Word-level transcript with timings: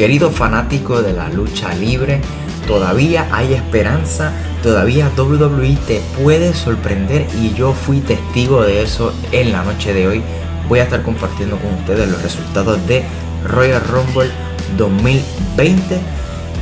Querido 0.00 0.30
fanático 0.30 1.02
de 1.02 1.12
la 1.12 1.28
lucha 1.28 1.74
libre, 1.74 2.22
todavía 2.66 3.28
hay 3.32 3.52
esperanza, 3.52 4.32
todavía 4.62 5.10
WWE 5.14 5.76
te 5.86 6.00
puede 6.18 6.54
sorprender 6.54 7.26
y 7.38 7.52
yo 7.52 7.74
fui 7.74 8.00
testigo 8.00 8.62
de 8.62 8.80
eso 8.82 9.12
en 9.30 9.52
la 9.52 9.62
noche 9.62 9.92
de 9.92 10.08
hoy. 10.08 10.22
Voy 10.70 10.78
a 10.78 10.84
estar 10.84 11.02
compartiendo 11.02 11.58
con 11.58 11.74
ustedes 11.74 12.08
los 12.08 12.22
resultados 12.22 12.78
de 12.88 13.04
Royal 13.44 13.82
Rumble 13.90 14.30
2020. 14.78 16.00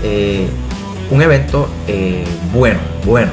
Eh, 0.02 0.48
un 1.12 1.22
evento 1.22 1.68
eh, 1.86 2.24
bueno, 2.52 2.80
bueno, 3.06 3.30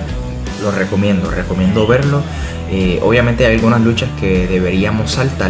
lo 0.61 0.69
recomiendo, 0.69 1.31
recomiendo 1.31 1.87
verlo. 1.87 2.21
Eh, 2.69 2.99
obviamente 3.01 3.47
hay 3.47 3.55
algunas 3.55 3.81
luchas 3.81 4.09
que 4.19 4.45
deberíamos 4.45 5.09
saltar, 5.09 5.49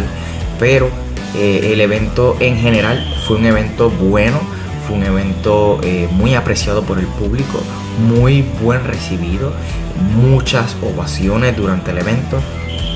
pero 0.58 0.88
el 1.36 1.80
evento 1.80 2.36
en 2.40 2.56
general 2.56 3.04
fue 3.26 3.36
un 3.36 3.46
evento 3.46 3.90
bueno 3.90 4.40
fue 4.86 4.96
un 4.96 5.02
evento 5.02 5.80
eh, 5.82 6.08
muy 6.12 6.34
apreciado 6.34 6.82
por 6.82 6.98
el 6.98 7.06
público, 7.06 7.60
muy 8.08 8.42
buen 8.62 8.84
recibido, 8.84 9.52
muchas 10.14 10.76
ovaciones 10.82 11.56
durante 11.56 11.90
el 11.90 11.98
evento. 11.98 12.40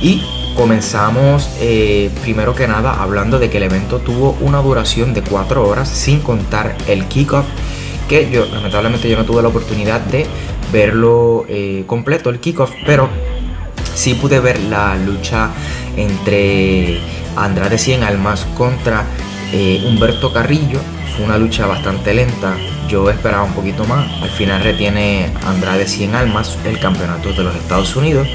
Y 0.01 0.23
comenzamos 0.57 1.51
eh, 1.61 2.11
primero 2.23 2.55
que 2.55 2.69
nada 2.69 3.03
hablando 3.03 3.39
de 3.39 3.51
que 3.51 3.57
el 3.57 3.65
evento 3.65 3.99
tuvo 3.99 4.37
una 4.41 4.59
duración 4.59 5.15
de 5.15 5.23
4 5.23 5.67
horas 5.67 5.89
sin 5.89 6.21
contar 6.21 6.77
el 6.89 7.07
kickoff 7.07 7.47
que 8.09 8.29
yo 8.31 8.45
lamentablemente 8.47 9.09
yo 9.09 9.17
no 9.17 9.25
tuve 9.25 9.43
la 9.43 9.49
oportunidad 9.49 10.01
de 10.01 10.27
verlo 10.73 11.47
eh, 11.49 11.85
completo 11.87 12.31
el 12.31 12.41
kickoff 12.41 12.73
pero 12.85 13.09
sí 13.95 14.15
pude 14.15 14.41
ver 14.41 14.59
la 14.63 14.97
lucha 14.97 15.51
entre 15.97 16.99
Andrade 17.41 17.79
100 17.79 18.05
Almas 18.05 18.47
contra 18.57 19.05
Humberto 19.85 20.33
Carrillo 20.33 20.79
una 21.23 21.39
lucha 21.39 21.67
bastante 21.67 22.15
lenta. 22.15 22.57
Yo 22.89 23.11
esperaba 23.11 23.45
un 23.45 23.53
poquito 23.53 23.85
más. 23.85 24.11
Al 24.23 24.31
final 24.31 24.63
retiene 24.63 25.31
Andrade 25.47 25.87
100 25.87 26.15
almas 26.15 26.59
el 26.65 26.79
campeonato 26.79 27.33
de 27.33 27.45
los 27.45 27.55
Estados 27.55 27.95
Unidos. 27.97 28.29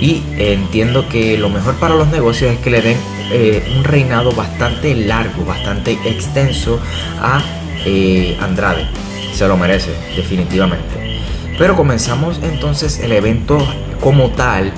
Y 0.00 0.22
entiendo 0.36 1.08
que 1.08 1.36
lo 1.36 1.48
mejor 1.50 1.74
para 1.74 1.94
los 1.94 2.08
negocios 2.08 2.52
es 2.52 2.58
que 2.60 2.70
le 2.70 2.82
den 2.82 2.96
eh, 3.30 3.74
un 3.76 3.84
reinado 3.84 4.32
bastante 4.32 4.94
largo, 4.94 5.44
bastante 5.44 5.98
extenso 6.04 6.78
a 7.20 7.42
eh, 7.84 8.36
Andrade. 8.40 8.86
Se 9.34 9.48
lo 9.48 9.56
merece, 9.56 9.90
definitivamente. 10.16 11.20
Pero 11.58 11.74
comenzamos 11.74 12.38
entonces 12.42 13.00
el 13.00 13.12
evento 13.12 13.58
como 14.00 14.30
tal 14.30 14.72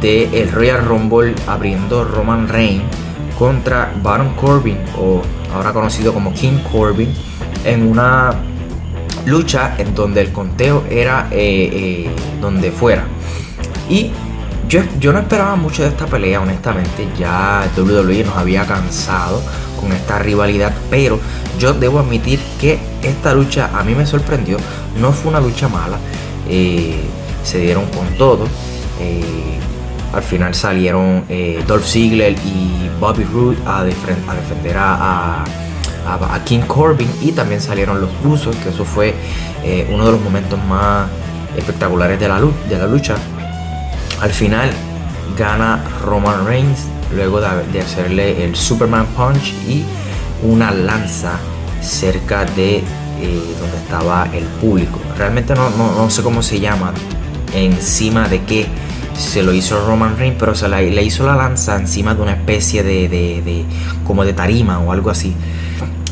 de 0.00 0.42
el 0.42 0.50
Royal 0.50 0.84
Rumble 0.84 1.34
abriendo 1.46 2.02
Roman 2.02 2.48
Reigns 2.48 3.05
contra 3.38 3.92
Baron 4.02 4.34
Corbin 4.34 4.78
o 4.98 5.22
ahora 5.54 5.72
conocido 5.72 6.12
como 6.12 6.32
King 6.32 6.58
Corbin, 6.70 7.12
en 7.64 7.86
una 7.86 8.34
lucha 9.26 9.74
en 9.78 9.94
donde 9.94 10.20
el 10.20 10.32
conteo 10.32 10.84
era 10.88 11.28
eh, 11.30 11.70
eh, 11.72 12.10
donde 12.40 12.70
fuera. 12.70 13.04
Y 13.88 14.10
yo, 14.68 14.80
yo, 14.98 15.12
no 15.12 15.20
esperaba 15.20 15.56
mucho 15.56 15.82
de 15.82 15.88
esta 15.88 16.06
pelea, 16.06 16.40
honestamente. 16.40 17.08
Ya 17.18 17.68
WWE 17.76 18.24
nos 18.24 18.36
había 18.36 18.66
cansado 18.66 19.40
con 19.80 19.92
esta 19.92 20.18
rivalidad, 20.18 20.74
pero 20.90 21.20
yo 21.58 21.72
debo 21.72 22.00
admitir 22.00 22.40
que 22.60 22.78
esta 23.02 23.34
lucha 23.34 23.70
a 23.74 23.84
mí 23.84 23.94
me 23.94 24.06
sorprendió. 24.06 24.56
No 25.00 25.12
fue 25.12 25.30
una 25.30 25.40
lucha 25.40 25.68
mala, 25.68 25.98
eh, 26.48 27.00
se 27.44 27.58
dieron 27.58 27.86
con 27.86 28.06
todo. 28.18 28.46
Al 30.12 30.22
final 30.22 30.54
salieron 30.54 31.24
Dolph 31.66 31.84
Ziggler 31.84 32.32
y 32.32 32.86
Bobby 33.00 33.24
Roode 33.24 33.56
a, 33.66 33.84
defender 33.84 34.76
a, 34.78 35.44
King 36.44 36.60
Corbin 36.60 37.08
y 37.20 37.32
también 37.32 37.60
salieron 37.60 38.00
los 38.00 38.10
Usos, 38.24 38.54
que 38.56 38.68
eso 38.68 38.84
fue 38.84 39.14
eh, 39.64 39.88
uno 39.92 40.06
de 40.06 40.12
los 40.12 40.20
momentos 40.20 40.58
más 40.64 41.08
espectaculares 41.56 42.20
de 42.20 42.28
la, 42.28 42.38
lucha. 42.86 43.16
Al 44.20 44.30
final 44.30 44.70
gana 45.36 45.82
Roman 46.04 46.46
Reigns 46.46 46.86
luego 47.14 47.40
de, 47.40 47.80
hacerle 47.80 48.44
el 48.44 48.54
Superman 48.56 49.06
Punch 49.16 49.52
y 49.68 49.84
una 50.42 50.70
lanza 50.70 51.32
cerca 51.80 52.44
de 52.44 52.78
eh, 52.78 52.84
donde 53.60 53.76
estaba 53.78 54.28
el 54.32 54.44
público. 54.44 55.00
Realmente 55.18 55.54
no, 55.54 55.70
no 55.70 56.10
sé 56.10 56.22
cómo 56.22 56.42
se 56.42 56.60
llama, 56.60 56.92
encima 57.54 58.28
de 58.28 58.42
qué 58.42 58.66
se 59.16 59.42
lo 59.42 59.52
hizo 59.52 59.86
Roman 59.86 60.16
Reigns, 60.16 60.36
pero 60.38 60.54
se 60.54 60.68
le 60.68 61.02
hizo 61.02 61.26
la 61.26 61.36
lanza 61.36 61.76
encima 61.76 62.14
de 62.14 62.22
una 62.22 62.32
especie 62.32 62.82
de, 62.82 63.64
como 64.06 64.24
de 64.24 64.32
tarima 64.32 64.78
o 64.78 64.92
algo 64.92 65.10
así. 65.10 65.34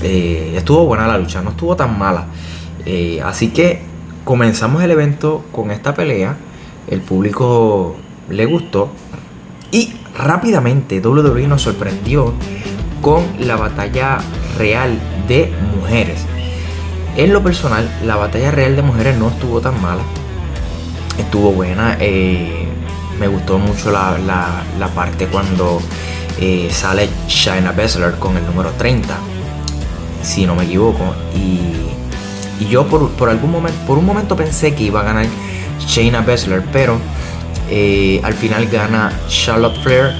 Eh, 0.02 0.54
estuvo 0.56 0.86
buena 0.86 1.06
la 1.06 1.18
lucha, 1.18 1.42
no 1.42 1.50
estuvo 1.50 1.76
tan 1.76 1.98
mala. 1.98 2.26
Eh, 2.86 3.20
así 3.24 3.48
que 3.48 3.82
comenzamos 4.24 4.82
el 4.82 4.90
evento 4.90 5.44
con 5.52 5.70
esta 5.70 5.94
pelea. 5.94 6.36
El 6.88 7.00
público 7.00 7.96
le 8.30 8.46
gustó. 8.46 8.90
Y 9.70 9.94
rápidamente 10.16 11.00
WWE 11.00 11.48
nos 11.48 11.62
sorprendió 11.62 12.32
con 13.00 13.24
la 13.40 13.56
batalla 13.56 14.18
real 14.58 14.98
de 15.28 15.52
mujeres. 15.74 16.24
En 17.16 17.32
lo 17.32 17.42
personal, 17.42 17.88
la 18.04 18.16
batalla 18.16 18.50
real 18.50 18.76
de 18.76 18.82
mujeres 18.82 19.16
no 19.18 19.28
estuvo 19.28 19.60
tan 19.60 19.80
mala. 19.80 20.02
Estuvo 21.18 21.52
buena. 21.52 21.96
Eh, 22.00 22.68
me 23.18 23.28
gustó 23.28 23.58
mucho 23.58 23.90
la, 23.90 24.90
parte 24.94 25.26
cuando 25.26 25.80
eh, 26.38 26.68
sale 26.70 27.08
Shayna 27.28 27.72
Baszler 27.72 28.14
con 28.14 28.36
el 28.36 28.44
número 28.46 28.70
30, 28.72 29.14
si 30.22 30.46
no 30.46 30.54
me 30.54 30.64
equivoco. 30.64 31.14
Y, 31.34 31.60
yo 32.70 32.86
por, 32.86 33.28
algún 33.28 33.50
momento, 33.50 33.78
por 33.86 33.98
un 33.98 34.06
momento 34.06 34.36
pensé 34.36 34.74
que 34.74 34.84
iba 34.84 35.00
a 35.00 35.02
ganar 35.02 35.26
Shayna 35.86 36.22
Baszler, 36.22 36.64
pero 36.72 36.98
eh, 37.68 38.20
al 38.22 38.34
final 38.34 38.66
gana 38.66 39.12
Charlotte 39.28 39.76
Flair. 39.82 40.14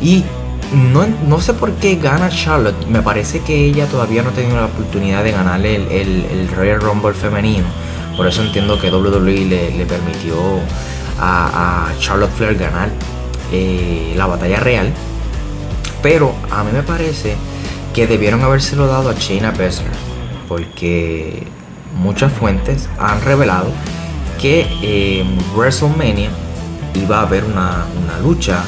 Y 0.00 0.24
no, 0.72 1.40
sé 1.40 1.54
por 1.54 1.72
qué 1.74 1.96
gana 1.96 2.30
Charlotte. 2.30 2.86
Me 2.86 3.02
parece 3.02 3.40
que 3.40 3.66
ella 3.66 3.86
todavía 3.86 4.22
no 4.22 4.30
ha 4.30 4.32
tenido 4.32 4.56
la 4.56 4.66
oportunidad 4.66 5.24
de 5.24 5.32
ganar 5.32 5.64
el, 5.64 6.48
Royal 6.54 6.80
Rumble 6.80 7.14
femenino. 7.14 7.66
Por 8.16 8.26
eso 8.26 8.42
entiendo 8.42 8.78
que 8.80 8.90
WWE 8.90 9.44
le, 9.44 9.70
le 9.72 9.86
permitió 9.86 10.34
a, 11.20 11.92
Charlotte 11.98 12.32
Flair 12.32 12.56
ganar 12.56 12.90
eh, 13.52 14.14
la 14.16 14.26
batalla 14.26 14.60
real. 14.60 14.92
Pero 16.02 16.34
a 16.50 16.62
mí 16.64 16.70
me 16.72 16.82
parece 16.82 17.36
que 17.94 18.06
debieron 18.06 18.42
habérselo 18.42 18.86
dado 18.86 19.10
a 19.10 19.14
Shayna 19.14 19.50
Baszler. 19.52 19.92
Porque 20.48 21.46
muchas 21.96 22.32
fuentes 22.32 22.88
han 22.98 23.22
revelado 23.22 23.68
que 24.40 24.66
en 24.82 25.38
WrestleMania 25.56 26.30
iba 26.94 27.18
a 27.18 27.22
haber 27.22 27.44
una, 27.44 27.86
lucha. 28.22 28.62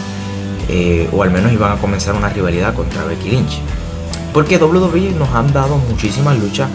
Eh, 0.69 1.09
o 1.13 1.23
al 1.23 1.31
menos 1.31 1.53
iban 1.53 1.73
a 1.73 1.77
comenzar 1.77 2.15
una 2.15 2.28
rivalidad 2.28 2.75
contra 2.75 3.05
Becky 3.05 3.31
Lynch. 3.31 3.59
Porque 4.33 4.59
WWE 4.59 5.13
nos 5.19 5.28
han 5.31 5.53
dado 5.53 5.78
muchísimas 5.78 6.39
luchas 6.39 6.69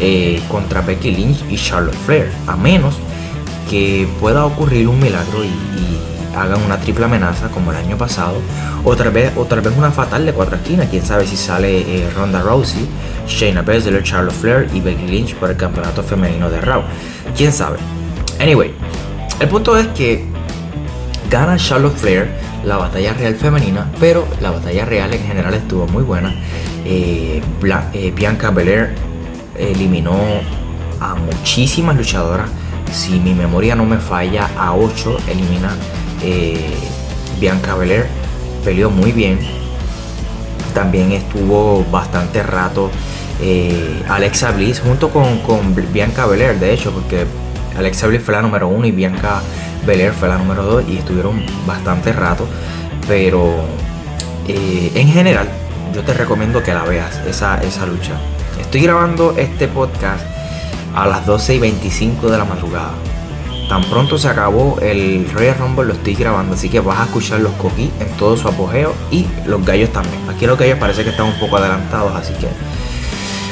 eh, 0.00 0.42
contra 0.48 0.80
Becky 0.80 1.10
Lynch 1.10 1.44
y 1.48 1.56
Charlotte 1.56 1.96
Flair. 2.06 2.32
A 2.46 2.56
menos 2.56 2.98
que 3.68 4.08
pueda 4.20 4.44
ocurrir 4.44 4.88
un 4.88 4.98
milagro 5.00 5.44
y, 5.44 5.50
hagan 6.36 6.62
una 6.64 6.78
triple 6.78 7.06
amenaza 7.06 7.48
como 7.48 7.70
el 7.70 7.78
año 7.78 7.96
pasado, 7.96 8.42
otra 8.84 9.08
vez, 9.08 9.32
otra 9.36 9.62
vez 9.62 9.72
una 9.74 9.90
fatal 9.90 10.26
de 10.26 10.34
cuatro 10.34 10.56
esquinas, 10.56 10.88
quién 10.90 11.02
sabe 11.02 11.26
si 11.26 11.34
sale 11.34 11.78
eh, 11.78 12.10
Ronda 12.14 12.42
Rousey, 12.42 12.86
Shayna 13.26 13.62
Baszler, 13.62 14.02
Charlotte 14.02 14.34
Flair 14.34 14.68
y 14.74 14.80
Becky 14.80 15.06
Lynch 15.06 15.34
por 15.36 15.48
el 15.50 15.56
campeonato 15.56 16.02
femenino 16.02 16.50
de 16.50 16.60
Raw, 16.60 16.82
quién 17.34 17.54
sabe. 17.54 17.78
Anyway, 18.38 18.74
el 19.40 19.48
punto 19.48 19.78
es 19.78 19.86
que 19.88 20.26
gana 21.30 21.56
Charlotte 21.56 21.96
Flair 21.96 22.28
la 22.66 22.76
batalla 22.76 23.14
real 23.14 23.36
femenina, 23.36 23.90
pero 23.98 24.26
la 24.40 24.50
batalla 24.50 24.84
real 24.84 25.14
en 25.14 25.24
general 25.24 25.54
estuvo 25.54 25.86
muy 25.86 26.02
buena. 26.02 26.34
Eh, 26.84 27.40
eh, 27.94 28.12
Bianca 28.14 28.50
Belair 28.50 28.94
eliminó 29.56 30.18
a 31.00 31.14
muchísimas 31.14 31.96
luchadoras 31.96 32.48
si 32.92 33.20
mi 33.20 33.34
memoria 33.34 33.74
no 33.74 33.84
me 33.84 33.98
falla, 33.98 34.50
a 34.56 34.74
8 34.74 35.18
elimina 35.28 35.74
eh, 36.22 36.74
Bianca 37.40 37.74
Belair. 37.74 38.06
Peleó 38.64 38.90
muy 38.90 39.12
bien. 39.12 39.38
También 40.74 41.12
estuvo 41.12 41.84
bastante 41.90 42.42
rato 42.42 42.90
eh, 43.40 44.02
Alexa 44.08 44.50
Bliss 44.52 44.80
junto 44.80 45.10
con, 45.10 45.74
Bianca 45.92 46.26
Belair, 46.26 46.58
de 46.58 46.72
hecho, 46.72 46.90
porque 46.92 47.26
Alexa 47.76 48.06
Bliss 48.06 48.22
fue 48.22 48.34
la 48.34 48.42
número 48.42 48.68
1 48.68 48.86
y 48.86 48.92
Bianca 48.92 49.42
Belair 49.86 50.12
fue 50.12 50.28
la 50.28 50.38
número 50.38 50.62
2 50.62 50.84
y 50.88 50.98
estuvieron 50.98 51.44
bastante 51.66 52.12
rato. 52.12 52.46
Pero 53.06 53.54
eh, 54.48 54.90
en 54.94 55.08
general, 55.08 55.48
yo 55.94 56.02
te 56.02 56.14
recomiendo 56.14 56.62
que 56.62 56.72
la 56.72 56.84
veas, 56.84 57.20
esa, 57.26 57.60
esa 57.62 57.86
lucha. 57.86 58.14
Estoy 58.60 58.80
grabando 58.82 59.34
este 59.36 59.68
podcast 59.68 60.35
a 60.96 61.06
las 61.06 61.24
12 61.24 61.54
y 61.54 61.58
25 61.60 62.28
de 62.28 62.38
la 62.38 62.44
madrugada. 62.44 62.92
Tan 63.68 63.84
pronto 63.84 64.18
se 64.18 64.28
acabó 64.28 64.78
el 64.80 65.30
Royal 65.32 65.58
Rumble, 65.58 65.84
lo 65.86 65.92
estoy 65.92 66.14
grabando, 66.14 66.54
así 66.54 66.68
que 66.68 66.80
vas 66.80 66.98
a 66.98 67.04
escuchar 67.04 67.40
los 67.40 67.52
coquí 67.52 67.90
en 68.00 68.08
todo 68.16 68.36
su 68.36 68.48
apogeo 68.48 68.94
y 69.10 69.26
los 69.46 69.64
gallos 69.64 69.90
también. 69.90 70.20
Aquí 70.28 70.46
los 70.46 70.58
gallos 70.58 70.78
parece 70.78 71.04
que 71.04 71.10
están 71.10 71.26
un 71.26 71.38
poco 71.38 71.56
adelantados, 71.56 72.12
así 72.14 72.32
que 72.34 72.48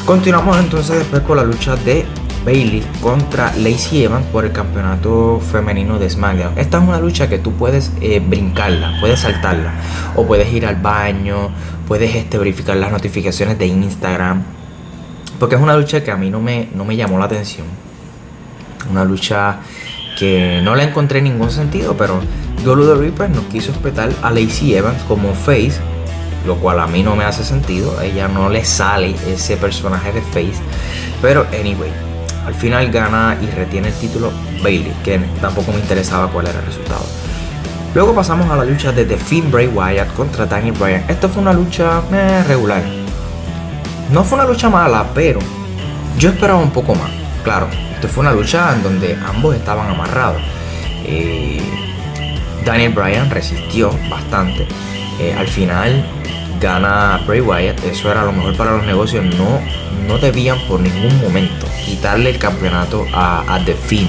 Continuamos 0.06 0.58
entonces 0.58 0.98
después 0.98 1.22
con 1.22 1.38
la 1.38 1.44
lucha 1.44 1.76
de 1.76 2.04
Bailey 2.44 2.84
contra 3.00 3.56
Lacey 3.56 4.04
Evans 4.04 4.26
por 4.26 4.44
el 4.44 4.52
campeonato 4.52 5.40
femenino 5.40 5.98
de 5.98 6.10
SmackDown. 6.10 6.58
Esta 6.58 6.76
es 6.76 6.84
una 6.86 7.00
lucha 7.00 7.26
que 7.26 7.38
tú 7.38 7.52
puedes 7.52 7.90
eh, 8.02 8.20
brincarla, 8.20 8.98
puedes 9.00 9.20
saltarla, 9.20 9.72
o 10.14 10.26
puedes 10.26 10.52
ir 10.52 10.66
al 10.66 10.76
baño, 10.76 11.48
puedes 11.88 12.14
este, 12.14 12.36
verificar 12.36 12.76
las 12.76 12.92
notificaciones 12.92 13.58
de 13.58 13.66
Instagram, 13.66 14.42
porque 15.38 15.56
es 15.56 15.60
una 15.60 15.76
lucha 15.76 16.02
que 16.02 16.10
a 16.10 16.16
mí 16.16 16.30
no 16.30 16.40
me, 16.40 16.68
no 16.74 16.84
me 16.84 16.96
llamó 16.96 17.18
la 17.18 17.26
atención. 17.26 17.66
Una 18.90 19.04
lucha 19.04 19.58
que 20.18 20.60
no 20.62 20.74
la 20.74 20.84
encontré 20.84 21.18
en 21.18 21.24
ningún 21.24 21.50
sentido, 21.50 21.96
pero 21.96 22.20
WWE 22.64 23.12
pues 23.12 23.30
nos 23.30 23.44
quiso 23.44 23.72
respetar 23.72 24.10
a 24.22 24.30
Lacey 24.30 24.74
Evans 24.74 25.02
como 25.08 25.34
face, 25.34 25.74
lo 26.46 26.56
cual 26.56 26.80
a 26.80 26.86
mí 26.86 27.02
no 27.02 27.16
me 27.16 27.24
hace 27.24 27.44
sentido, 27.44 28.00
ella 28.00 28.28
no 28.28 28.48
le 28.48 28.64
sale 28.64 29.14
ese 29.26 29.56
personaje 29.56 30.12
de 30.12 30.22
face, 30.22 30.62
pero 31.20 31.46
anyway, 31.58 31.90
al 32.46 32.54
final 32.54 32.90
gana 32.90 33.36
y 33.40 33.46
retiene 33.46 33.88
el 33.88 33.94
título 33.94 34.30
Bailey, 34.62 34.92
que 35.02 35.18
tampoco 35.40 35.72
me 35.72 35.78
interesaba 35.78 36.28
cuál 36.28 36.46
era 36.46 36.58
el 36.58 36.66
resultado. 36.66 37.04
Luego 37.94 38.14
pasamos 38.14 38.50
a 38.50 38.56
la 38.56 38.64
lucha 38.64 38.92
de 38.92 39.04
The 39.04 39.16
Finn 39.16 39.50
Bray 39.50 39.68
Wyatt 39.68 40.12
contra 40.14 40.46
Daniel 40.46 40.74
Bryan. 40.74 41.04
Esto 41.08 41.28
fue 41.28 41.42
una 41.42 41.52
lucha 41.52 42.02
eh, 42.12 42.42
regular. 42.48 43.03
No 44.10 44.24
fue 44.24 44.38
una 44.38 44.46
lucha 44.46 44.68
mala, 44.68 45.06
pero 45.14 45.40
yo 46.18 46.30
esperaba 46.30 46.60
un 46.60 46.70
poco 46.70 46.94
más. 46.94 47.10
Claro, 47.42 47.68
esto 47.94 48.08
fue 48.08 48.22
una 48.22 48.32
lucha 48.32 48.72
en 48.74 48.82
donde 48.82 49.18
ambos 49.26 49.54
estaban 49.54 49.88
amarrados. 49.90 50.42
Eh, 51.04 51.60
Daniel 52.64 52.92
Bryan 52.92 53.30
resistió 53.30 53.90
bastante. 54.08 54.66
Eh, 55.20 55.34
al 55.36 55.46
final 55.46 56.04
gana 56.60 57.20
Bray 57.26 57.40
Wyatt. 57.40 57.84
Eso 57.84 58.10
era 58.10 58.24
lo 58.24 58.32
mejor 58.32 58.56
para 58.56 58.72
los 58.72 58.86
negocios. 58.86 59.24
No, 59.36 59.60
no 60.06 60.18
debían 60.18 60.58
por 60.66 60.80
ningún 60.80 61.20
momento 61.20 61.66
quitarle 61.84 62.30
el 62.30 62.38
campeonato 62.38 63.06
a, 63.12 63.60
The 63.64 63.74
Finn. 63.74 64.08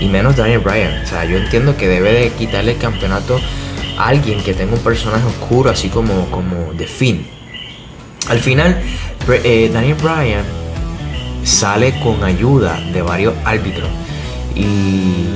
Y 0.00 0.08
menos 0.08 0.36
Daniel 0.36 0.60
Bryan. 0.60 1.02
O 1.02 1.06
sea, 1.06 1.24
yo 1.24 1.36
entiendo 1.36 1.76
que 1.76 1.88
debe 1.88 2.12
de 2.12 2.30
quitarle 2.30 2.72
el 2.72 2.78
campeonato 2.78 3.38
a 3.98 4.08
alguien 4.08 4.42
que 4.42 4.54
tenga 4.54 4.74
un 4.74 4.80
personaje 4.80 5.26
oscuro, 5.26 5.70
así 5.70 5.88
como, 5.88 6.26
como 6.30 6.72
The 6.76 6.86
Finn. 6.86 7.39
Al 8.30 8.38
final, 8.38 8.80
eh, 9.28 9.70
Daniel 9.74 9.96
Bryan 9.96 10.44
sale 11.42 11.98
con 11.98 12.22
ayuda 12.22 12.80
de 12.92 13.02
varios 13.02 13.34
árbitros. 13.44 13.90
Y 14.54 15.34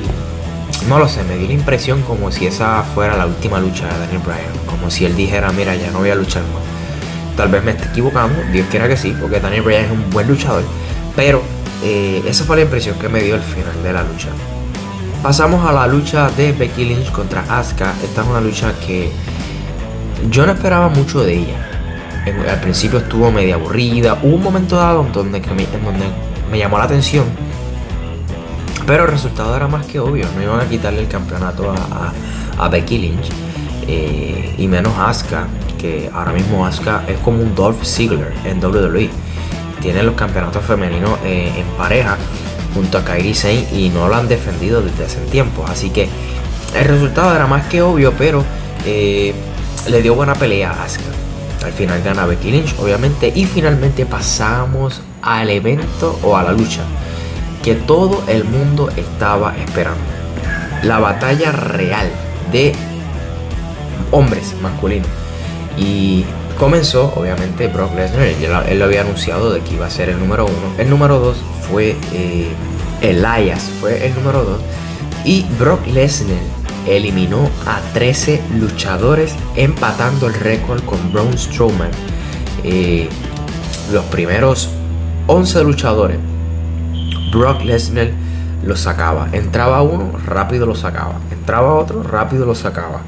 no 0.89 1.01
lo 1.01 1.09
sé, 1.09 1.25
me 1.25 1.37
dio 1.37 1.49
la 1.49 1.55
impresión 1.55 2.03
como 2.03 2.31
si 2.31 2.47
esa 2.47 2.85
fuera 2.95 3.17
la 3.17 3.27
última 3.27 3.59
lucha 3.59 3.89
de 3.89 3.99
Daniel 3.99 4.23
Bryan. 4.25 4.67
Como 4.67 4.93
si 4.93 5.05
él 5.05 5.17
dijera, 5.17 5.51
mira, 5.51 5.75
ya 5.75 5.91
no 5.91 5.99
voy 5.99 6.11
a 6.11 6.15
luchar 6.15 6.43
más. 6.45 6.63
Tal 7.37 7.49
vez 7.49 7.65
me 7.65 7.73
esté 7.73 7.87
equivocando, 7.87 8.41
Dios 8.53 8.69
quiera 8.71 8.87
que 8.87 8.97
sí, 8.97 9.13
porque 9.21 9.41
Daniel 9.41 9.63
Bryan 9.63 9.87
es 9.87 9.91
un 9.91 10.09
buen 10.11 10.29
luchador. 10.29 10.63
Pero 11.17 11.43
eh, 11.83 12.23
esa 12.29 12.45
fue 12.45 12.55
la 12.55 12.63
impresión 12.63 12.97
que 13.01 13.09
me 13.09 13.21
dio 13.21 13.35
al 13.35 13.43
final 13.43 13.83
de 13.83 13.93
la 13.93 14.05
lucha. 14.05 14.29
Pasamos 15.21 15.69
a 15.69 15.73
la 15.73 15.89
lucha 15.89 16.31
de 16.31 16.53
Becky 16.53 16.85
Lynch 16.85 17.11
contra 17.11 17.41
Asuka. 17.49 17.93
Esta 18.05 18.23
es 18.23 18.29
una 18.29 18.41
lucha 18.41 18.73
que 18.87 19.11
yo 20.31 20.47
no 20.47 20.53
esperaba 20.53 20.89
mucho 20.91 21.25
de 21.25 21.35
ella. 21.39 21.74
Al 22.27 22.61
principio 22.61 22.99
estuvo 22.99 23.31
media 23.31 23.55
aburrida. 23.55 24.19
Hubo 24.23 24.37
un 24.37 24.43
momento 24.43 24.77
dado 24.77 25.05
en 25.05 25.13
donde, 25.13 25.39
en 25.39 25.85
donde 25.85 26.07
me 26.51 26.59
llamó 26.59 26.79
la 26.79 26.85
atención 26.85 27.25
pero 28.87 29.05
el 29.05 29.11
resultado 29.11 29.57
era 29.57 29.67
más 29.67 29.87
que 29.87 29.99
obvio, 29.99 30.27
no 30.35 30.43
iban 30.43 30.61
a 30.61 30.69
quitarle 30.69 31.01
el 31.01 31.09
campeonato 31.09 31.73
a, 32.59 32.69
Becky 32.69 32.99
Lynch 32.99 33.29
eh, 33.89 34.55
y 34.59 34.69
menos 34.69 34.93
Asuka, 34.99 35.47
que 35.79 36.11
ahora 36.13 36.33
mismo 36.33 36.67
Asuka 36.67 37.05
es 37.09 37.19
como 37.19 37.43
un 37.43 37.55
Dolph 37.55 37.85
Ziggler 37.85 38.33
en 38.45 38.65
WWE. 38.65 39.11
Tiene 39.81 40.03
los 40.03 40.15
campeonatos 40.15 40.65
femeninos 40.65 41.19
eh, 41.25 41.53
en 41.57 41.67
pareja 41.77 42.17
junto 42.75 42.99
a 42.99 43.05
Kairi 43.05 43.35
Sane 43.35 43.67
y 43.73 43.91
no 43.91 44.09
lo 44.09 44.15
han 44.15 44.29
defendido 44.29 44.83
desde 44.83 45.05
hace 45.05 45.21
tiempo. 45.27 45.65
Así 45.69 45.91
que 45.91 46.09
el 46.75 46.85
resultado 46.85 47.35
era 47.35 47.47
más 47.47 47.67
que 47.67 47.83
obvio, 47.83 48.13
pero 48.17 48.45
eh, 48.87 49.35
le 49.89 50.03
dio 50.03 50.15
buena 50.15 50.35
pelea 50.35 50.71
a 50.71 50.85
Asuka. 50.85 51.14
Al 51.65 51.73
final 51.73 52.03
gana 52.03 52.27
Becky 52.27 52.51
Lynch, 52.51 52.75
obviamente, 52.79 53.33
y 53.35 53.47
finalmente 53.47 54.07
pasamos 54.07 55.01
al 55.23 55.51
evento 55.51 56.19
o 56.23 56.37
a 56.37 56.43
la 56.43 56.53
lucha 56.53 56.83
que 57.63 57.75
todo 57.75 58.23
el 58.29 58.45
mundo 58.45 58.91
estaba 58.95 59.57
esperando. 59.57 60.03
La 60.83 60.99
batalla 60.99 61.51
real 61.51 62.11
de 62.53 62.75
hombres 64.11 64.55
masculinos. 64.61 65.09
Y 65.79 66.25
comenzó, 66.59 67.13
obviamente, 67.17 67.69
Brock 67.69 67.95
Lesnar. 67.97 68.27
Él, 68.69 68.79
lo 68.79 68.85
había 68.85 69.01
anunciado 69.01 69.51
de 69.51 69.61
que 69.61 69.75
iba 69.75 69.87
a 69.87 69.91
ser 69.91 70.11
el 70.11 70.19
número 70.19 70.45
uno. 70.45 70.75
El 70.77 70.91
número 70.91 71.19
dos 71.19 71.39
fue 71.71 71.97
eh, 72.13 72.53
Elias, 73.01 73.71
fue 73.81 74.07
el 74.07 74.15
número 74.15 74.45
dos. 74.45 74.61
Y 75.25 75.47
Brock 75.59 75.87
Lesnar 75.87 76.37
eliminó 76.87 77.51
a 77.67 77.81
13 77.93 78.43
luchadores, 78.59 79.35
empatando 79.57 80.27
el 80.27 80.35
récord 80.35 80.83
con 80.85 81.13
Braun 81.13 81.37
Strowman. 81.37 81.91
Eh, 82.63 83.09
los 83.93 84.05
primeros 84.07 84.71
11 85.27 85.65
luchadores 85.65 86.19
Brock 87.35 87.63
Lesnar 87.65 88.11
lo 88.65 88.77
sacaba. 88.77 89.29
Entraba 89.33 89.83
uno, 89.83 90.13
rápido 90.25 90.67
lo 90.67 90.75
sacaba. 90.75 91.21
Entraba 91.31 91.75
otro, 91.75 92.03
rápido 92.03 92.47
lo 92.47 92.55
sacaba. 92.55 93.03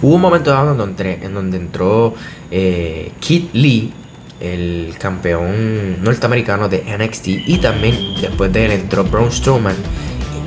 Hubo 0.00 0.14
un 0.14 0.20
momento 0.20 0.50
dado 0.50 0.72
en 0.72 0.78
donde, 0.78 1.18
en 1.22 1.34
donde 1.34 1.56
entró 1.58 2.14
eh, 2.50 3.12
Kid 3.20 3.48
Lee, 3.52 3.92
el 4.40 4.94
campeón 4.98 6.02
norteamericano 6.02 6.68
de 6.68 6.84
NXT, 6.96 7.28
y 7.28 7.58
también 7.58 7.96
después 8.20 8.52
de 8.52 8.64
él 8.64 8.72
entró 8.72 9.04
Braun 9.04 9.30
Strowman. 9.30 9.76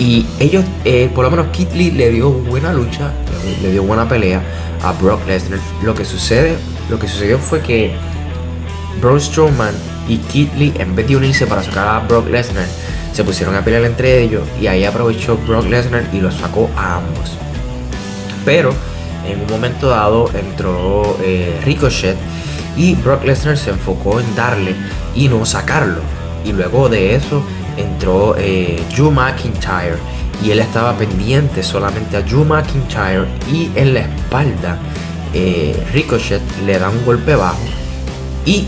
Y 0.01 0.25
ellos, 0.39 0.65
eh, 0.83 1.11
por 1.13 1.23
lo 1.23 1.29
menos 1.29 1.49
Kid 1.51 1.73
Lee 1.75 1.91
le 1.91 2.09
dio 2.09 2.31
buena 2.31 2.73
lucha, 2.73 3.11
le 3.61 3.71
dio 3.71 3.83
buena 3.83 4.09
pelea 4.09 4.41
a 4.83 4.93
Brock 4.93 5.27
Lesnar. 5.27 5.59
Lo 5.83 5.93
que 5.93 6.05
sucede, 6.05 6.57
lo 6.89 6.97
que 6.97 7.07
sucedió 7.07 7.37
fue 7.37 7.61
que 7.61 7.93
Braun 8.99 9.21
Strowman 9.21 9.75
y 10.07 10.17
Kid 10.17 10.53
Lee, 10.57 10.73
en 10.79 10.95
vez 10.95 11.07
de 11.07 11.17
unirse 11.17 11.45
para 11.45 11.61
sacar 11.61 11.87
a 11.87 11.99
Brock 11.99 12.27
Lesnar, 12.31 12.65
se 13.13 13.23
pusieron 13.23 13.53
a 13.53 13.63
pelear 13.63 13.83
entre 13.83 14.23
ellos 14.23 14.41
y 14.59 14.65
ahí 14.65 14.85
aprovechó 14.85 15.37
Brock 15.47 15.67
Lesnar 15.67 16.03
y 16.11 16.19
lo 16.19 16.31
sacó 16.31 16.67
a 16.75 16.95
ambos. 16.95 17.37
Pero 18.43 18.73
en 19.27 19.39
un 19.39 19.47
momento 19.51 19.89
dado 19.89 20.31
entró 20.33 21.15
eh, 21.23 21.61
Ricochet 21.63 22.17
y 22.75 22.95
Brock 22.95 23.23
Lesnar 23.23 23.55
se 23.55 23.69
enfocó 23.69 24.19
en 24.19 24.35
darle 24.35 24.73
y 25.13 25.27
no 25.27 25.45
sacarlo. 25.45 26.01
Y 26.43 26.53
luego 26.53 26.89
de 26.89 27.13
eso 27.13 27.43
entró 27.77 28.35
eh, 28.37 28.81
Drew 28.95 29.11
McIntyre 29.11 29.97
y 30.43 30.51
él 30.51 30.59
estaba 30.59 30.97
pendiente 30.97 31.63
solamente 31.63 32.17
a 32.17 32.21
Drew 32.21 32.43
McIntyre 32.43 33.25
y 33.51 33.69
en 33.75 33.93
la 33.93 34.01
espalda 34.01 34.77
eh, 35.33 35.81
Ricochet 35.93 36.41
le 36.65 36.79
da 36.79 36.89
un 36.89 37.05
golpe 37.05 37.35
bajo 37.35 37.59
y 38.45 38.65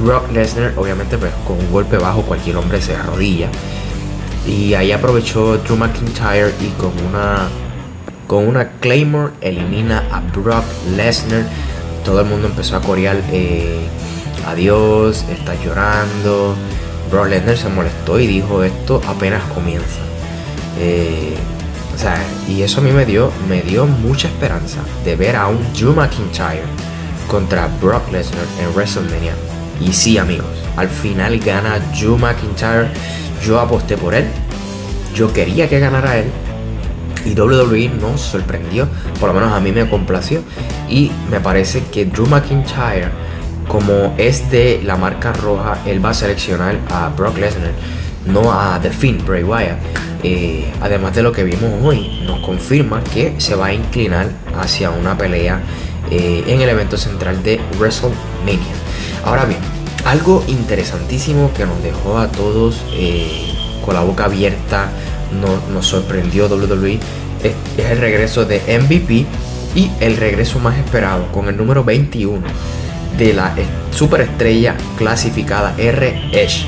Brock 0.00 0.30
Lesnar, 0.32 0.72
obviamente, 0.76 1.16
pues 1.16 1.32
con 1.46 1.58
un 1.58 1.70
golpe 1.70 1.96
bajo 1.98 2.22
cualquier 2.22 2.56
hombre 2.56 2.80
se 2.82 2.96
arrodilla. 2.96 3.48
Y 4.46 4.74
ahí 4.74 4.92
aprovechó 4.92 5.56
Drew 5.58 5.76
McIntyre 5.76 6.52
y 6.60 6.68
con 6.80 6.92
una 7.08 7.48
con 8.26 8.48
una 8.48 8.70
Claymore 8.80 9.32
elimina 9.40 10.04
a 10.10 10.20
Brock 10.20 10.64
Lesnar. 10.96 11.44
Todo 12.04 12.20
el 12.20 12.26
mundo 12.26 12.48
empezó 12.48 12.76
a 12.76 12.80
corear 12.80 13.16
eh, 13.32 13.86
adiós, 14.46 15.24
está 15.30 15.54
llorando. 15.62 16.54
Brock 17.10 17.28
Lesnar 17.28 17.56
se 17.56 17.68
molestó 17.68 18.18
y 18.18 18.26
dijo 18.26 18.62
esto 18.62 19.00
apenas 19.06 19.42
comienza. 19.54 20.00
Eh, 20.78 21.34
o 21.94 21.98
sea, 21.98 22.20
y 22.48 22.62
eso 22.62 22.80
a 22.80 22.82
mí 22.82 22.90
me 22.90 23.06
dio, 23.06 23.30
me 23.48 23.62
dio 23.62 23.86
mucha 23.86 24.28
esperanza 24.28 24.80
de 25.04 25.16
ver 25.16 25.36
a 25.36 25.46
un 25.46 25.60
Drew 25.74 25.94
McIntyre 25.94 26.62
contra 27.28 27.68
Brock 27.80 28.10
Lesnar 28.10 28.46
en 28.60 28.74
WrestleMania 28.74 29.34
y 29.80 29.92
sí, 29.92 30.18
amigos, 30.18 30.46
al 30.76 30.88
final 30.88 31.38
gana 31.38 31.78
Drew 31.98 32.16
McIntyre. 32.16 32.88
Yo 33.44 33.60
aposté 33.60 33.96
por 33.96 34.14
él. 34.14 34.26
Yo 35.14 35.32
quería 35.32 35.68
que 35.68 35.80
ganara 35.80 36.18
él. 36.18 36.26
Y 37.24 37.38
WWE 37.38 37.88
nos 38.00 38.20
sorprendió. 38.20 38.88
Por 39.18 39.28
lo 39.28 39.34
menos 39.34 39.52
a 39.52 39.60
mí 39.60 39.72
me 39.72 39.88
complació. 39.88 40.42
Y 40.88 41.10
me 41.30 41.40
parece 41.40 41.82
que 41.92 42.04
Drew 42.04 42.26
McIntyre, 42.26 43.08
como 43.74 44.14
es 44.18 44.52
de 44.52 44.80
la 44.84 44.94
marca 44.94 45.32
roja, 45.32 45.78
él 45.84 46.02
va 46.02 46.10
a 46.10 46.14
seleccionar 46.14 46.78
a 46.92 47.08
Brock 47.08 47.38
Lesnar, 47.38 47.72
no 48.24 48.52
a 48.52 48.78
The 48.80 48.90
Finn, 48.90 49.20
Bray 49.26 49.42
Wyatt. 49.42 49.78
Eh, 50.22 50.72
además 50.80 51.16
de 51.16 51.24
lo 51.24 51.32
que 51.32 51.42
vimos 51.42 51.72
hoy, 51.82 52.22
nos 52.24 52.38
confirma 52.38 53.02
que 53.02 53.34
se 53.38 53.56
va 53.56 53.66
a 53.66 53.74
inclinar 53.74 54.28
hacia 54.56 54.90
una 54.90 55.18
pelea 55.18 55.60
eh, 56.08 56.44
en 56.46 56.60
el 56.60 56.68
evento 56.68 56.96
central 56.96 57.42
de 57.42 57.60
WrestleMania. 57.76 58.74
Ahora 59.24 59.44
bien, 59.44 59.58
algo 60.04 60.44
interesantísimo 60.46 61.50
que 61.52 61.66
nos 61.66 61.82
dejó 61.82 62.18
a 62.18 62.28
todos 62.28 62.80
eh, 62.92 63.56
con 63.84 63.96
la 63.96 64.02
boca 64.02 64.26
abierta, 64.26 64.88
nos 65.72 65.84
sorprendió 65.84 66.46
WWE, 66.46 67.00
es, 67.42 67.54
el 67.76 67.98
regreso 67.98 68.44
de 68.44 68.60
MVP 68.78 69.26
y 69.74 69.90
el 69.98 70.16
regreso 70.16 70.60
más 70.60 70.78
esperado 70.78 71.26
con 71.32 71.48
el 71.48 71.56
número 71.56 71.82
21 71.82 72.40
de 73.18 73.32
la 73.32 73.54
superestrella 73.90 74.76
clasificada 74.96 75.74
R. 75.78 76.30
Edge, 76.32 76.66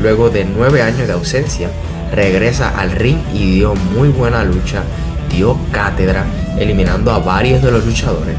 luego 0.00 0.30
de 0.30 0.44
nueve 0.44 0.82
años 0.82 1.06
de 1.06 1.12
ausencia, 1.12 1.70
regresa 2.14 2.78
al 2.78 2.92
ring 2.92 3.18
y 3.32 3.56
dio 3.56 3.74
muy 3.74 4.08
buena 4.08 4.44
lucha, 4.44 4.82
dio 5.30 5.58
cátedra, 5.72 6.24
eliminando 6.58 7.10
a 7.12 7.18
varios 7.18 7.62
de 7.62 7.72
los 7.72 7.84
luchadores. 7.84 8.36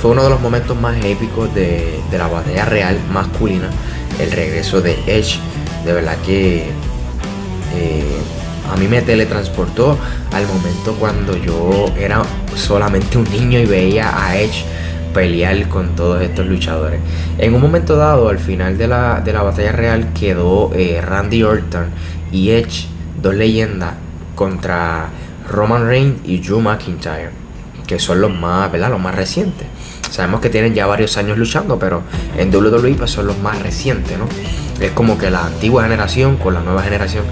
Fue 0.00 0.10
uno 0.10 0.24
de 0.24 0.30
los 0.30 0.40
momentos 0.40 0.78
más 0.80 0.96
épicos 1.04 1.54
de, 1.54 2.00
la 2.10 2.26
batalla 2.26 2.64
real 2.64 2.98
masculina, 3.12 3.68
el 4.18 4.30
regreso 4.30 4.80
de 4.80 4.98
Edge. 5.06 5.38
De 5.84 5.92
verdad 5.92 6.16
que 6.24 6.66
eh, 7.76 8.16
a 8.72 8.76
mí 8.76 8.88
me 8.88 9.02
teletransportó 9.02 9.98
al 10.32 10.46
momento 10.46 10.94
cuando 10.98 11.36
yo 11.36 11.86
era 11.96 12.22
solamente 12.56 13.18
un 13.18 13.30
niño 13.30 13.58
y 13.58 13.66
veía 13.66 14.12
a 14.16 14.36
Edge 14.36 14.64
pelear 15.12 15.68
con 15.68 15.94
todos 15.94 16.22
estos 16.22 16.46
luchadores. 16.46 17.00
En 17.38 17.54
un 17.54 17.60
momento 17.60 17.96
dado, 17.96 18.28
al 18.28 18.38
final 18.38 18.78
de 18.78 18.88
la, 18.88 19.22
batalla 19.24 19.72
real, 19.72 20.12
quedó 20.12 20.72
eh, 20.74 21.00
Randy 21.00 21.42
Orton 21.42 21.86
y 22.30 22.50
Edge, 22.50 22.86
dos 23.20 23.34
leyendas, 23.34 23.94
contra 24.34 25.08
Roman 25.48 25.86
Reigns 25.86 26.20
y 26.24 26.38
Drew 26.38 26.60
McIntyre, 26.60 27.30
que 27.86 27.98
son 27.98 28.20
los 28.20 28.32
más, 28.32 28.70
¿verdad? 28.72 28.90
Los 28.90 29.00
más 29.00 29.14
recientes. 29.14 29.66
Sabemos 30.10 30.40
que 30.40 30.50
tienen 30.50 30.74
ya 30.74 30.86
varios 30.86 31.16
años 31.16 31.38
luchando, 31.38 31.78
pero 31.78 32.02
en 32.36 32.54
WWE 32.54 32.94
pues, 32.94 33.10
son 33.10 33.26
los 33.26 33.38
más 33.38 33.62
recientes, 33.62 34.18
¿no? 34.18 34.26
Es 34.78 34.90
como 34.92 35.16
que 35.16 35.30
la 35.30 35.46
antigua 35.46 35.84
generación 35.84 36.36
con 36.36 36.54
la 36.54 36.60
nueva 36.60 36.82
generación. 36.82 37.24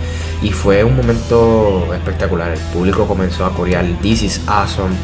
Y 0.42 0.52
fue 0.52 0.82
un 0.84 0.96
momento 0.96 1.92
espectacular. 1.92 2.52
El 2.52 2.58
público 2.72 3.06
comenzó 3.06 3.44
a 3.44 3.52
corear 3.52 3.84
This 4.00 4.22
is 4.22 4.40
awesome. 4.46 4.94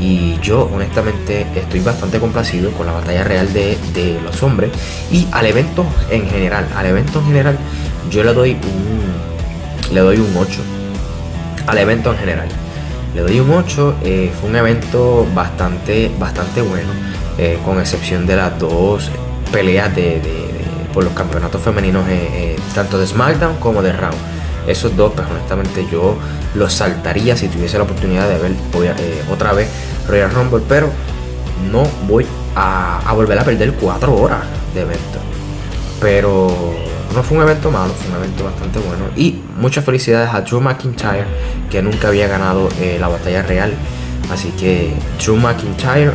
Y 0.00 0.38
yo 0.40 0.70
honestamente 0.72 1.46
estoy 1.54 1.80
bastante 1.80 2.20
complacido 2.20 2.70
con 2.72 2.86
la 2.86 2.92
batalla 2.92 3.24
real 3.24 3.52
de, 3.52 4.18
los 4.22 4.42
hombres. 4.42 4.70
Y 5.10 5.26
al 5.32 5.46
evento 5.46 5.84
en 6.10 6.28
general. 6.28 6.66
Al 6.76 6.86
evento 6.86 7.18
en 7.20 7.26
general 7.26 7.58
yo 8.10 8.22
le 8.22 8.32
doy 8.32 8.52
un, 8.52 9.94
le 9.94 10.00
doy 10.00 10.18
un 10.18 10.36
8. 10.36 10.60
Al 11.66 11.78
evento 11.78 12.12
en 12.12 12.18
general. 12.18 12.48
Le 13.14 13.22
doy 13.22 13.40
un 13.40 13.50
8. 13.50 13.96
Eh, 14.02 14.32
fue 14.40 14.50
un 14.50 14.56
evento 14.56 15.26
bastante, 15.34 16.10
bastante 16.18 16.62
bueno. 16.62 16.90
Eh, 17.38 17.58
con 17.64 17.78
excepción 17.78 18.26
de 18.26 18.34
las 18.34 18.58
dos 18.58 19.10
peleas 19.52 19.94
de, 19.94 20.20
por 20.92 21.04
los 21.04 21.12
campeonatos 21.12 21.62
femeninos, 21.62 22.04
eh, 22.08 22.56
tanto 22.74 22.98
de 22.98 23.06
SmackDown 23.06 23.56
como 23.56 23.80
de 23.80 23.92
Raw. 23.92 24.12
Esos 24.68 24.96
dos, 24.96 25.12
pues 25.14 25.26
honestamente 25.28 25.86
yo 25.90 26.16
los 26.54 26.72
saltaría 26.72 27.36
si 27.36 27.48
tuviese 27.48 27.78
la 27.78 27.84
oportunidad 27.84 28.28
de 28.28 28.38
ver 28.38 28.52
otra 29.32 29.52
vez 29.52 29.68
Royal 30.06 30.30
Rumble, 30.30 30.62
pero 30.68 30.90
no 31.72 31.84
voy 32.06 32.26
a, 32.54 33.12
volver 33.14 33.38
a 33.38 33.44
perder 33.44 33.72
cuatro 33.74 34.14
horas 34.14 34.40
de 34.74 34.82
evento. 34.82 35.18
Pero 36.00 36.48
no 37.14 37.22
fue 37.22 37.38
un 37.38 37.44
evento 37.44 37.70
malo, 37.70 37.92
fue 37.94 38.10
un 38.10 38.22
evento 38.22 38.44
bastante 38.44 38.78
bueno. 38.78 39.04
Y 39.16 39.40
muchas 39.56 39.84
felicidades 39.84 40.32
a 40.32 40.42
Drew 40.42 40.60
McIntyre, 40.60 41.26
que 41.70 41.82
nunca 41.82 42.08
había 42.08 42.28
ganado 42.28 42.68
la 43.00 43.08
batalla 43.08 43.42
real. 43.42 43.72
Así 44.30 44.50
que 44.50 44.94
Drew 45.18 45.36
McIntyre 45.36 46.12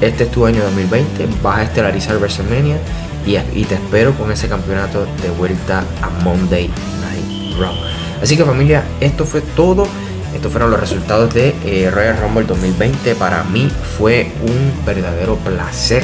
este 0.00 0.24
es 0.24 0.30
tu 0.30 0.46
año 0.46 0.62
2020, 0.62 1.26
vas 1.42 1.58
a 1.58 1.62
estelarizar 1.64 2.18
WrestleMania 2.18 2.76
y, 3.26 3.64
te 3.64 3.74
espero 3.74 4.14
con 4.14 4.30
ese 4.30 4.48
campeonato 4.48 5.06
de 5.20 5.30
vuelta 5.30 5.82
a 6.00 6.08
Monday 6.22 6.70
Así 8.22 8.36
que 8.36 8.44
familia, 8.44 8.84
esto 9.00 9.24
fue 9.24 9.40
todo. 9.40 9.86
Estos 10.34 10.52
fueron 10.52 10.70
los 10.70 10.78
resultados 10.78 11.32
de 11.34 11.54
eh, 11.64 11.90
Royal 11.90 12.18
Rumble 12.20 12.44
2020. 12.44 13.14
Para 13.14 13.44
mí 13.44 13.68
fue 13.98 14.30
un 14.42 14.84
verdadero 14.84 15.36
placer 15.36 16.02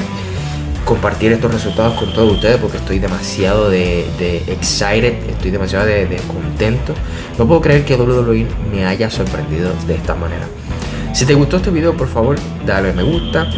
compartir 0.84 1.32
estos 1.32 1.52
resultados 1.52 1.98
con 1.98 2.12
todos 2.12 2.32
ustedes 2.32 2.58
porque 2.58 2.76
estoy 2.76 2.98
demasiado 2.98 3.70
de, 3.70 4.04
excited, 4.48 5.14
estoy 5.30 5.50
demasiado 5.50 5.86
de, 5.86 6.06
de, 6.06 6.16
contento. 6.16 6.94
No 7.38 7.46
puedo 7.46 7.60
creer 7.60 7.84
que 7.84 7.96
WWE 7.96 8.46
me 8.70 8.84
haya 8.84 9.10
sorprendido 9.10 9.72
de 9.86 9.94
esta 9.94 10.14
manera. 10.14 10.46
Si 11.12 11.24
te 11.24 11.34
gustó 11.34 11.56
este 11.58 11.70
video, 11.70 11.96
por 11.96 12.08
favor, 12.08 12.36
dale 12.66 12.92
me 12.92 13.02
gusta, 13.02 13.48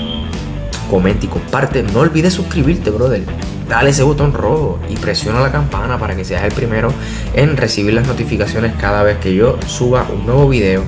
comenta 0.90 1.26
y 1.26 1.28
comparte. 1.28 1.82
No 1.82 2.00
olvides 2.00 2.34
suscribirte, 2.34 2.90
brother. 2.90 3.24
Dale 3.68 3.90
ese 3.90 4.02
botón 4.02 4.32
rojo 4.32 4.78
y 4.88 4.96
presiona 4.96 5.40
la 5.40 5.50
campana 5.50 5.98
para 5.98 6.14
que 6.14 6.24
seas 6.24 6.44
el 6.44 6.52
primero 6.52 6.92
en 7.34 7.56
recibir 7.56 7.94
las 7.94 8.06
notificaciones 8.06 8.74
cada 8.80 9.02
vez 9.02 9.18
que 9.18 9.34
yo 9.34 9.58
suba 9.66 10.06
un 10.12 10.24
nuevo 10.24 10.48
video 10.48 10.84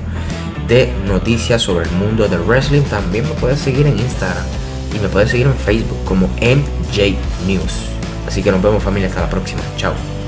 de 0.67 0.89
noticias 1.07 1.61
sobre 1.61 1.85
el 1.85 1.91
mundo 1.91 2.27
del 2.27 2.41
wrestling. 2.41 2.83
También 2.83 3.25
me 3.25 3.33
puedes 3.35 3.59
seguir 3.59 3.85
en 3.87 3.99
Instagram 3.99 4.45
y 4.95 4.99
me 4.99 5.09
puedes 5.09 5.29
seguir 5.31 5.47
en 5.47 5.55
Facebook 5.55 6.03
como 6.05 6.27
MJ 6.27 7.17
News. 7.47 7.89
Así 8.27 8.41
que 8.41 8.51
nos 8.51 8.61
vemos 8.61 8.81
familia, 8.81 9.09
hasta 9.09 9.21
la 9.21 9.29
próxima. 9.29 9.61
Chao. 9.75 10.18